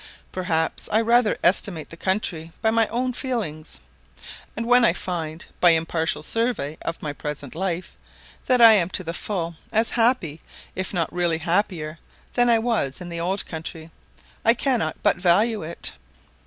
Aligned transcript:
Perhaps 0.31 0.89
I 0.91 0.99
rather 0.99 1.37
estimate 1.43 1.91
the 1.91 1.95
country 1.95 2.51
by 2.63 2.71
my 2.71 2.87
own 2.87 3.13
feelings; 3.13 3.79
and 4.57 4.65
when 4.65 4.83
I 4.83 4.93
find, 4.93 5.45
by 5.59 5.73
impartial 5.77 6.23
survey 6.23 6.79
of 6.81 7.03
my 7.03 7.13
present 7.13 7.53
life, 7.53 7.95
that 8.47 8.59
I 8.61 8.71
am 8.73 8.89
to 8.97 9.03
the 9.03 9.13
full 9.13 9.57
as 9.71 9.91
happy, 9.91 10.41
if 10.75 10.91
not 10.91 11.13
really 11.13 11.37
happier, 11.37 11.99
than 12.33 12.49
I 12.49 12.57
was 12.57 12.99
in 12.99 13.09
the 13.09 13.19
old 13.19 13.45
country, 13.45 13.91
I 14.43 14.55
cannot 14.55 14.97
but 15.03 15.17
value 15.17 15.61
it. 15.61 15.91